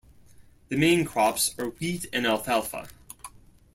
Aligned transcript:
The 0.69 0.77
main 0.77 1.05
crops 1.05 1.53
are 1.59 1.67
wheat 1.67 2.07
and 2.11 2.25
alfalfa. 2.25 2.87